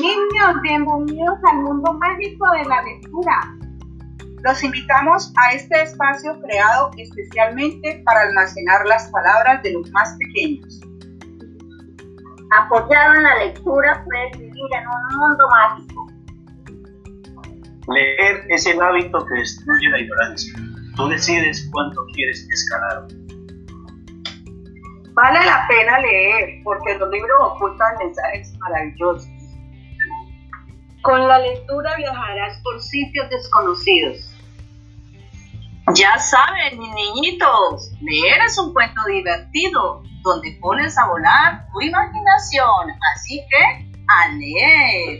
[0.00, 3.56] Niños, bienvenidos al mundo mágico de la lectura.
[4.44, 10.80] Los invitamos a este espacio creado especialmente para almacenar las palabras de los más pequeños.
[12.56, 16.06] Apoyado en la lectura, puedes vivir en un mundo mágico.
[17.88, 20.54] Leer es el hábito que destruye la ignorancia.
[20.94, 23.08] Tú decides cuánto quieres escalar.
[25.14, 29.37] Vale la pena leer porque los libros ocultan mensajes maravillosos.
[31.02, 34.34] Con la lectura viajarás por sitios desconocidos.
[35.94, 42.90] Ya saben, mis niñitos, leer es un cuento divertido donde pones a volar tu imaginación.
[43.14, 45.17] Así que, a leer.